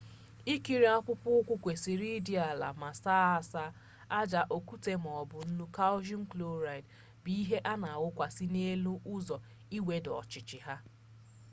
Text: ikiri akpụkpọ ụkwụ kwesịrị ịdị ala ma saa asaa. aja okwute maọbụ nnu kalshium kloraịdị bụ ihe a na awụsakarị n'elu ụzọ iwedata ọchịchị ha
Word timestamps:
ikiri 0.53 0.85
akpụkpọ 0.95 1.29
ụkwụ 1.39 1.53
kwesịrị 1.63 2.07
ịdị 2.17 2.33
ala 2.49 2.67
ma 2.79 2.89
saa 3.03 3.25
asaa. 3.39 3.69
aja 4.19 4.41
okwute 4.55 4.93
maọbụ 5.03 5.37
nnu 5.49 5.65
kalshium 5.75 6.23
kloraịdị 6.31 6.89
bụ 7.23 7.29
ihe 7.41 7.57
a 7.71 7.73
na 7.81 7.87
awụsakarị 7.97 8.45
n'elu 8.53 8.93
ụzọ 9.15 9.35
iwedata 9.77 10.11
ọchịchị 10.21 10.57
ha 10.65 10.75